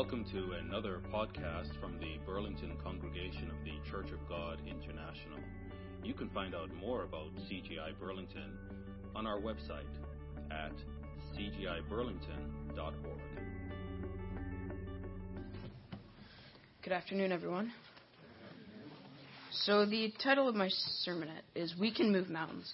[0.00, 5.38] Welcome to another podcast from the Burlington congregation of the Church of God International.
[6.02, 8.56] You can find out more about CGI Burlington
[9.14, 9.84] on our website
[10.50, 10.72] at
[11.36, 13.20] cgiburlington.org.
[16.82, 17.70] Good afternoon, everyone.
[19.52, 20.70] So, the title of my
[21.06, 22.72] sermonette is We Can Move Mountains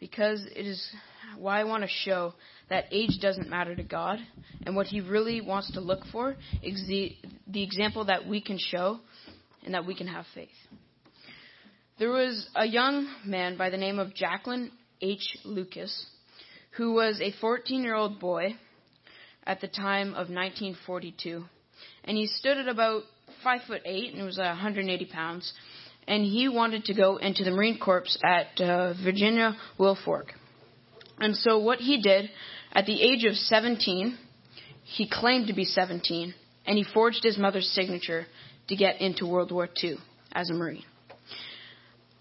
[0.00, 0.90] because it is
[1.38, 2.34] why I want to show
[2.68, 4.18] that age doesn't matter to God,
[4.64, 7.16] and what He really wants to look for is the,
[7.46, 9.00] the example that we can show
[9.64, 10.48] and that we can have faith.
[11.98, 14.70] There was a young man by the name of Jacklyn
[15.00, 15.36] H.
[15.44, 16.06] Lucas
[16.76, 18.56] who was a 14 year old boy
[19.46, 21.44] at the time of 1942,
[22.04, 23.02] and he stood at about
[23.44, 25.52] five foot eight and was 180 pounds
[26.06, 30.26] and he wanted to go into the Marine Corps at uh, Virginia Norfolk.
[31.22, 32.30] And so what he did
[32.72, 34.18] at the age of 17,
[34.82, 36.34] he claimed to be 17,
[36.66, 38.26] and he forged his mother's signature
[38.66, 39.98] to get into World War II
[40.32, 40.82] as a Marine.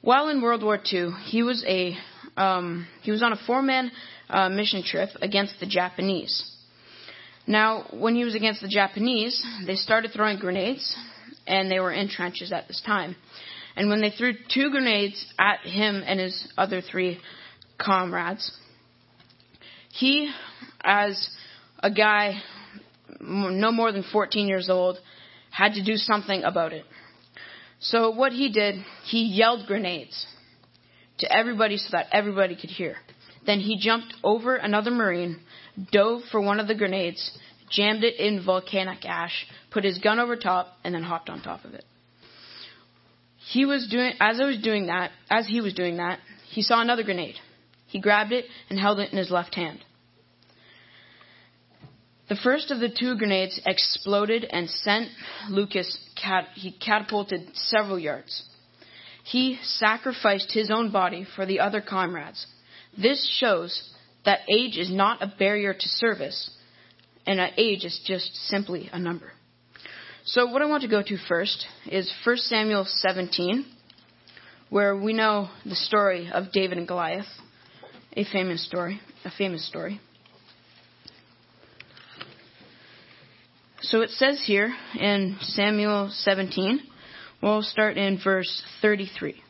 [0.02, 1.98] While in World War II, he was a
[2.38, 3.92] um, he was on a four-man
[4.30, 6.48] uh, mission trip against the Japanese.
[7.48, 10.96] Now, when he was against the Japanese, they started throwing grenades,
[11.48, 13.16] and they were in trenches at this time.
[13.76, 17.20] And when they threw two grenades at him and his other three
[17.80, 18.56] comrades,
[19.94, 20.32] he,
[20.84, 21.30] as
[21.80, 22.42] a guy
[23.20, 24.98] no more than 14 years old,
[25.52, 26.86] had to do something about it.
[27.80, 28.76] So what he did,
[29.06, 30.26] he yelled grenades
[31.20, 32.96] to everybody so that everybody could hear.
[33.46, 35.40] Then he jumped over another Marine,
[35.92, 37.38] dove for one of the grenades,
[37.70, 41.66] jammed it in volcanic ash, put his gun over top, and then hopped on top
[41.66, 41.86] of it
[43.52, 46.20] he was doing as I was doing that, as he was doing that,
[46.52, 47.36] he saw another grenade.
[47.92, 49.80] He grabbed it and held it in his left hand.
[52.30, 55.10] The first of the two grenades exploded and sent
[55.50, 58.44] Lucas cat, he catapulted several yards.
[59.26, 62.48] He sacrificed his own body for the other comrades.
[62.98, 63.92] This shows
[64.24, 66.50] that age is not a barrier to service,
[67.28, 69.34] and that age is just simply a number.
[70.24, 73.66] So what I want to go to first is 1 Samuel 17,
[74.70, 77.28] where we know the story of David and Goliath,
[78.14, 80.00] a famous story, a famous story.
[83.82, 86.82] So it says here in Samuel 17,
[87.42, 89.42] we'll start in verse 33.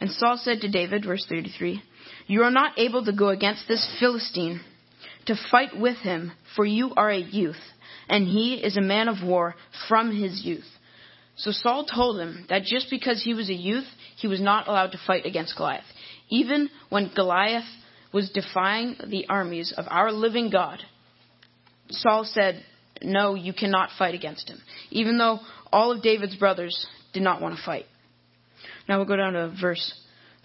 [0.00, 1.82] And Saul said to David, verse 33,
[2.26, 4.60] You are not able to go against this Philistine
[5.24, 7.56] to fight with him, for you are a youth
[8.08, 9.54] and he is a man of war
[9.88, 10.66] from his youth.
[11.36, 13.86] So Saul told him that just because he was a youth,
[14.16, 15.84] he was not allowed to fight against Goliath.
[16.28, 17.64] Even when Goliath
[18.12, 20.80] was defying the armies of our living God,
[21.90, 22.64] Saul said,
[23.02, 24.60] No, you cannot fight against him,
[24.90, 25.40] even though
[25.72, 27.86] all of David's brothers did not want to fight.
[28.88, 30.00] Now we'll go down to verse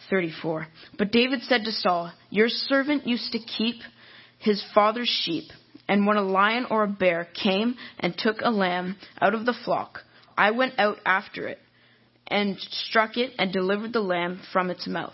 [0.09, 0.67] 34.
[0.97, 3.75] But David said to Saul, Your servant used to keep
[4.39, 5.45] his father's sheep.
[5.87, 9.55] And when a lion or a bear came and took a lamb out of the
[9.65, 9.99] flock,
[10.37, 11.59] I went out after it
[12.27, 15.13] and struck it and delivered the lamb from its mouth.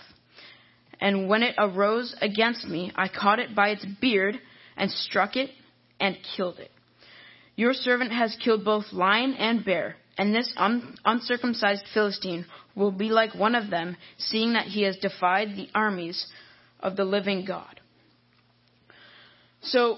[1.00, 4.40] And when it arose against me, I caught it by its beard
[4.76, 5.52] and struck it
[6.00, 6.72] and killed it.
[7.56, 13.10] Your servant has killed both lion and bear, and this un- uncircumcised Philistine will be
[13.10, 16.28] like one of them, seeing that he has defied the armies
[16.80, 17.80] of the living God.
[19.62, 19.98] So,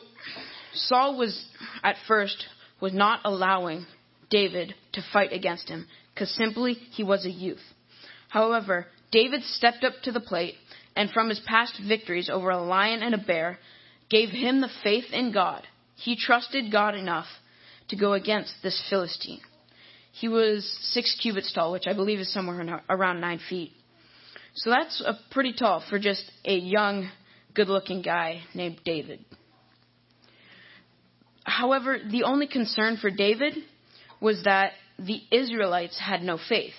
[0.74, 1.46] Saul was
[1.84, 2.46] at first
[2.80, 3.86] was not allowing
[4.30, 7.62] David to fight against him because simply he was a youth.
[8.30, 10.56] However, David stepped up to the plate
[10.96, 13.60] and from his past victories over a lion and a bear
[14.10, 15.64] gave him the faith in God.
[15.96, 17.28] He trusted God enough
[17.90, 19.42] to go against this Philistine.
[20.12, 23.72] He was six cubits tall, which I believe is somewhere around nine feet.
[24.56, 27.10] So that's a pretty tall for just a young,
[27.54, 29.24] good looking guy named David.
[31.44, 33.54] However, the only concern for David
[34.20, 36.74] was that the Israelites had no faith.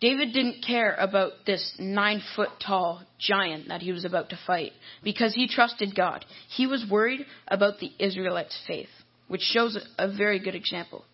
[0.00, 4.72] David didn't care about this nine foot tall giant that he was about to fight
[5.02, 6.24] because he trusted God.
[6.48, 8.90] He was worried about the Israelites' faith,
[9.28, 11.04] which shows a very good example.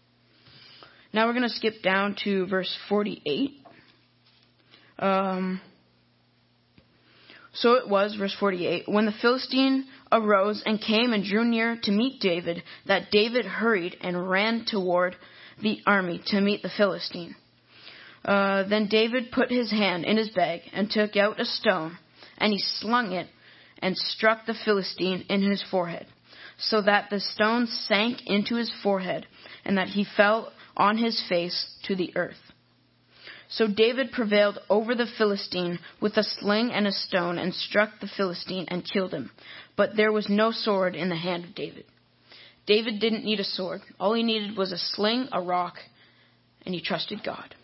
[1.12, 3.52] Now we're going to skip down to verse 48.
[4.98, 5.60] Um,
[7.54, 11.92] so it was, verse 48, when the Philistine arose and came and drew near to
[11.92, 15.16] meet David, that David hurried and ran toward
[15.60, 17.36] the army to meet the Philistine.
[18.24, 21.98] Uh, then David put his hand in his bag and took out a stone,
[22.38, 23.28] and he slung it
[23.80, 26.06] and struck the Philistine in his forehead,
[26.56, 29.26] so that the stone sank into his forehead,
[29.64, 32.36] and that he fell on his face to the earth.
[33.48, 38.08] So David prevailed over the Philistine with a sling and a stone and struck the
[38.16, 39.30] Philistine and killed him.
[39.76, 41.84] But there was no sword in the hand of David.
[42.66, 43.82] David didn't need a sword.
[44.00, 45.74] All he needed was a sling, a rock,
[46.64, 47.54] and he trusted God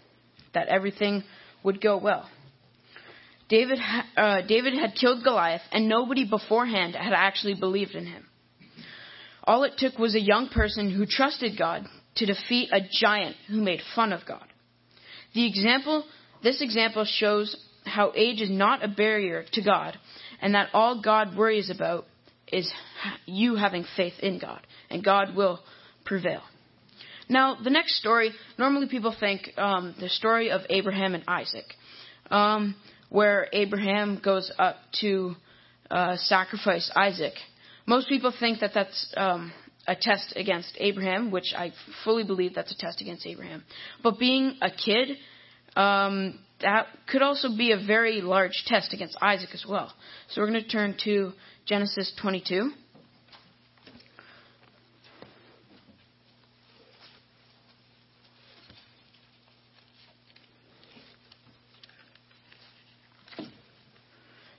[0.54, 1.24] that everything
[1.62, 2.28] would go well.
[3.48, 3.78] David,
[4.16, 8.26] uh, David had killed Goliath, and nobody beforehand had actually believed in him.
[9.44, 11.86] All it took was a young person who trusted God
[12.16, 14.44] to defeat a giant who made fun of God.
[15.34, 16.04] The example,
[16.42, 19.98] this example shows how age is not a barrier to God,
[20.42, 22.04] and that all God worries about
[22.52, 22.70] is
[23.24, 24.60] you having faith in God,
[24.90, 25.60] and God will
[26.04, 26.42] prevail.
[27.28, 31.66] Now, the next story, normally people think um, the story of Abraham and Isaac,
[32.30, 32.74] um,
[33.10, 35.34] where Abraham goes up to
[35.90, 37.34] uh, sacrifice Isaac.
[37.86, 39.52] Most people think that that's um,
[39.86, 41.72] a test against Abraham, which I
[42.04, 43.64] fully believe that's a test against Abraham.
[44.02, 45.16] But being a kid,
[45.76, 49.92] um, that could also be a very large test against Isaac as well.
[50.28, 51.32] So we're going to turn to
[51.66, 52.70] Genesis 22.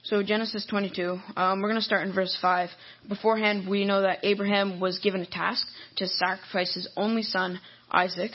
[0.10, 2.70] So Genesis 22, um, we're going to start in verse 5.
[3.08, 5.68] Beforehand, we know that Abraham was given a task
[5.98, 7.60] to sacrifice his only son,
[7.92, 8.32] Isaac,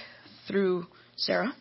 [0.46, 0.86] through
[1.16, 1.52] Sarah.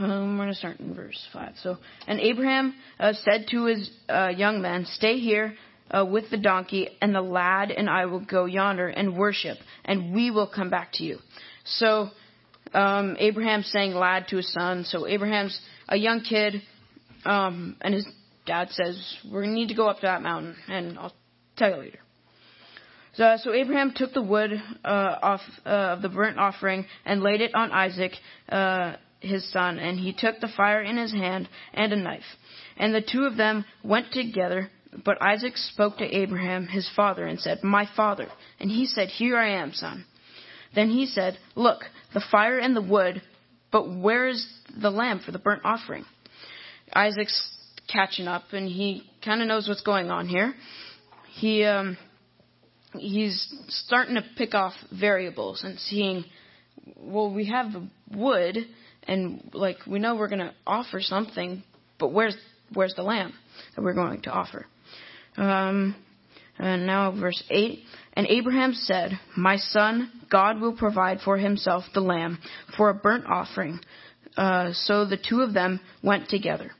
[0.00, 1.52] Um, we're going to start in verse 5.
[1.62, 1.76] So,
[2.08, 5.54] and Abraham uh, said to his uh, young men, Stay here
[5.92, 10.12] uh, with the donkey, and the lad and I will go yonder and worship, and
[10.12, 11.18] we will come back to you.
[11.64, 12.08] So,
[12.72, 14.82] um, Abraham saying lad to his son.
[14.82, 16.60] So, Abraham's a young kid,
[17.24, 18.04] um, and his
[18.46, 21.12] dad says, We're need to go up to that mountain, and I'll
[21.56, 21.98] tell you later.
[23.14, 24.50] So, so Abraham took the wood
[24.84, 24.88] uh,
[25.22, 28.12] off uh, of the burnt offering and laid it on Isaac,
[28.48, 32.22] uh, his son, and he took the fire in his hand and a knife.
[32.76, 34.68] And the two of them went together.
[35.04, 38.28] But Isaac spoke to Abraham, his father, and said, My father.
[38.60, 40.04] And he said, Here I am, son.
[40.74, 43.22] Then he said, Look, the fire and the wood,
[43.70, 44.44] but where is
[44.80, 46.04] the lamb for the burnt offering?
[46.92, 47.53] Isaac's
[47.92, 50.54] catching up, and he kind of knows what's going on here.
[51.34, 51.96] He um,
[52.92, 56.24] he's starting to pick off variables and seeing,
[56.96, 58.56] well, we have the wood,
[59.04, 61.62] and like we know we're going to offer something,
[61.98, 62.36] but where's
[62.72, 63.32] where's the lamb
[63.74, 64.66] that we're going to offer?
[65.36, 65.96] Um,
[66.58, 67.80] and now verse eight.
[68.14, 72.38] And Abraham said, My son, God will provide for himself the lamb
[72.76, 73.80] for a burnt offering.
[74.36, 76.70] Uh, so the two of them went together.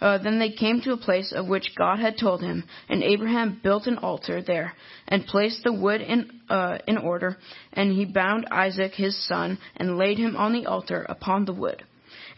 [0.00, 3.60] Uh, then they came to a place of which God had told him, and Abraham
[3.62, 4.72] built an altar there
[5.08, 7.36] and placed the wood in uh, in order,
[7.72, 11.82] and he bound Isaac his son and laid him on the altar upon the wood.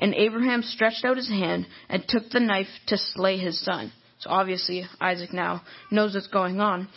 [0.01, 3.93] And Abraham stretched out his hand and took the knife to slay his son.
[4.19, 6.89] So obviously Isaac now knows what's going on.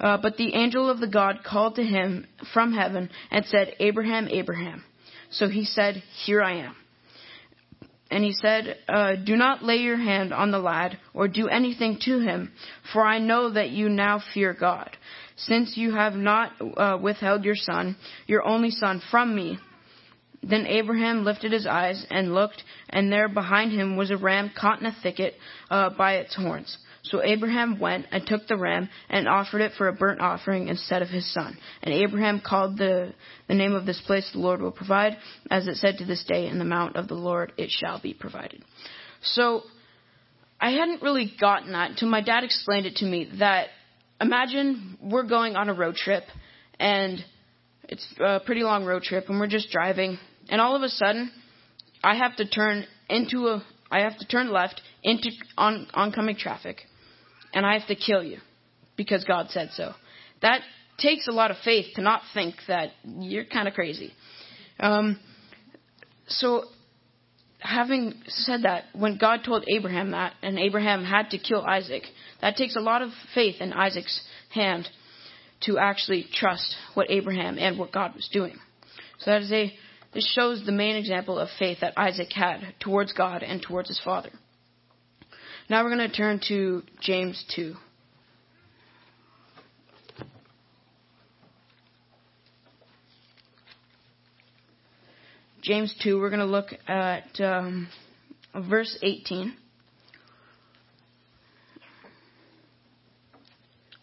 [0.00, 4.28] Uh, but the angel of the God called to him from heaven and said, Abraham,
[4.28, 4.84] Abraham.
[5.30, 6.76] So he said, Here I am.
[8.10, 11.98] And he said, uh, Do not lay your hand on the lad or do anything
[12.02, 12.52] to him,
[12.92, 14.96] for I know that you now fear God,
[15.36, 17.96] since you have not uh, withheld your son,
[18.26, 19.58] your only son, from me.
[20.42, 24.80] Then Abraham lifted his eyes and looked, and there behind him was a ram caught
[24.80, 25.34] in a thicket
[25.70, 26.76] uh, by its horns.
[27.04, 31.02] So Abraham went and took the ram and offered it for a burnt offering instead
[31.02, 31.58] of his son.
[31.82, 33.12] And Abraham called the,
[33.46, 35.18] the name of this place, the Lord will provide,
[35.50, 38.14] as it said to this day, in the mount of the Lord it shall be
[38.14, 38.62] provided.
[39.22, 39.62] So
[40.58, 43.68] I hadn't really gotten that until my dad explained it to me that
[44.20, 46.24] imagine we're going on a road trip
[46.80, 47.22] and
[47.84, 50.18] it's a pretty long road trip and we're just driving
[50.48, 51.30] and all of a sudden
[52.02, 56.78] I have to turn into a I have to turn left into on, oncoming traffic
[57.54, 58.38] and I have to kill you
[58.96, 59.92] because God said so.
[60.42, 60.60] That
[60.98, 64.12] takes a lot of faith to not think that you're kind of crazy.
[64.78, 65.18] Um,
[66.26, 66.64] so,
[67.58, 72.02] having said that, when God told Abraham that, and Abraham had to kill Isaac,
[72.40, 74.88] that takes a lot of faith in Isaac's hand
[75.62, 78.58] to actually trust what Abraham and what God was doing.
[79.18, 79.72] So that is a
[80.12, 84.00] this shows the main example of faith that Isaac had towards God and towards his
[84.04, 84.30] father.
[85.70, 87.74] Now we're going to turn to James 2.
[95.62, 97.88] James 2, we're going to look at um,
[98.68, 99.56] verse 18.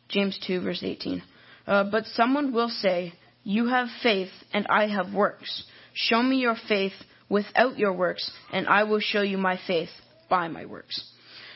[0.10, 1.22] James 2, verse 18.
[1.68, 3.14] Uh, but someone will say,
[3.44, 5.64] You have faith, and I have works.
[5.94, 6.94] Show me your faith
[7.30, 9.90] without your works, and I will show you my faith
[10.28, 11.12] by my works.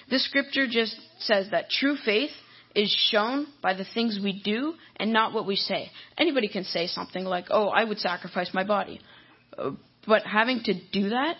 [0.09, 2.31] This scripture just says that true faith
[2.75, 5.89] is shown by the things we do and not what we say.
[6.17, 8.99] Anybody can say something like, oh, I would sacrifice my body.
[9.57, 9.71] Uh,
[10.05, 11.37] but having to do that,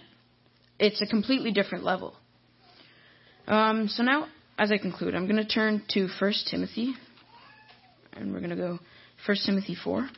[0.80, 2.16] it's a completely different level.
[3.48, 6.96] Um, so now, as I conclude, I'm going to turn to 1 Timothy,
[8.14, 8.80] and we're going to go
[9.26, 10.10] 1 Timothy 4.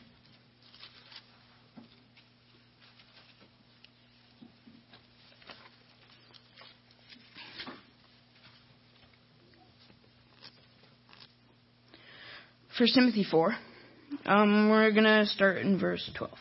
[12.78, 13.56] First Timothy 4.
[14.24, 16.32] Um, we're going to start in verse 12.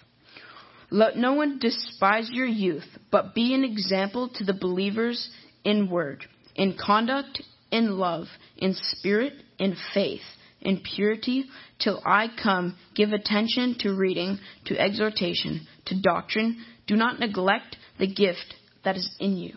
[0.92, 5.32] Let no one despise your youth, but be an example to the believers
[5.64, 6.26] in word,
[6.56, 7.42] in conduct,
[7.72, 10.22] in love, in spirit, in faith,
[10.62, 11.46] in purity,
[11.80, 12.78] till I come.
[12.94, 16.64] Give attention to reading, to exhortation, to doctrine.
[16.86, 18.54] Do not neglect the gift
[18.86, 19.56] that is in you.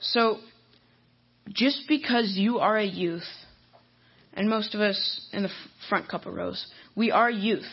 [0.00, 0.38] So,
[1.50, 3.28] just because you are a youth,
[4.34, 5.50] and most of us in the
[5.88, 7.68] front couple rows, we are youth.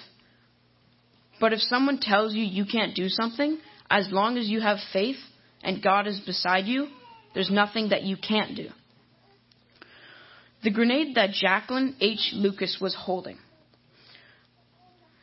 [1.40, 3.60] But if someone tells you you can't do something,
[3.90, 5.18] as long as you have faith
[5.64, 6.88] and God is beside you,
[7.34, 8.70] there's nothing that you can't do.
[10.64, 12.32] The grenade that Jacklyn H.
[12.34, 13.38] Lucas was holding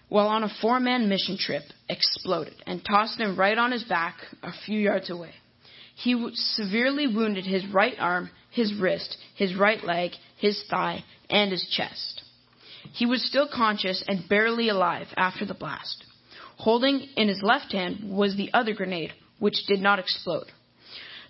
[0.09, 4.14] while on a four man mission trip exploded and tossed him right on his back
[4.45, 5.33] a few yards away.
[5.97, 11.66] He severely wounded his right arm, his wrist, his right leg, his thigh, and his
[11.71, 12.23] chest.
[12.93, 16.04] He was still conscious and barely alive after the blast.
[16.59, 20.47] Holding in his left hand was the other grenade, which did not explode.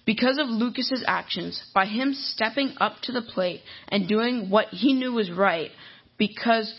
[0.04, 4.92] Because of Lucas's actions, by him stepping up to the plate and doing what he
[4.92, 5.70] knew was right,
[6.18, 6.74] because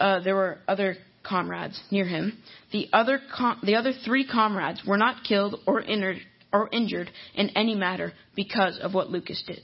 [0.00, 2.38] uh, there were other comrades near him,
[2.72, 6.18] the other com- the other three comrades were not killed or injured
[6.52, 9.60] or injured in any matter because of what Lucas did.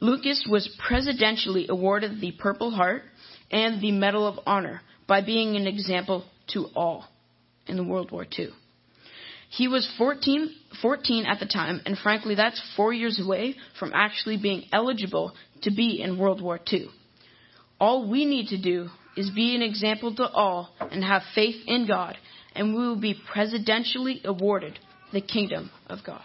[0.00, 3.02] Lucas was presidentially awarded the Purple Heart
[3.50, 7.06] and the Medal of Honor by being an example to all
[7.66, 8.48] in World War II.
[9.50, 10.50] He was 14,
[10.82, 15.32] 14 at the time, and frankly, that's four years away from actually being eligible
[15.62, 16.88] to be in World War II.
[17.78, 21.86] All we need to do is be an example to all and have faith in
[21.86, 22.16] God,
[22.54, 24.78] and we will be presidentially awarded
[25.12, 26.24] the kingdom of God.